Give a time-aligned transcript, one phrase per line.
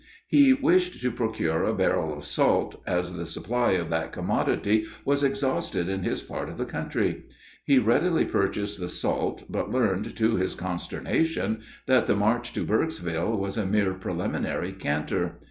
[0.25, 5.23] He wished to procure a barrel of salt, as the supply of that commodity was
[5.23, 7.25] exhausted in his part of the country.
[7.65, 13.37] He readily purchased the salt, but learned, to his consternation, that the march to Burkesville
[13.37, 15.39] was a mere preliminary canter.